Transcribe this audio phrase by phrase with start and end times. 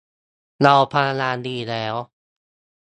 [0.63, 1.95] เราพยายามดีแล้ว